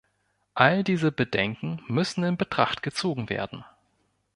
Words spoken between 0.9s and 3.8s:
Bedenken müssen in Betracht gezogen werden.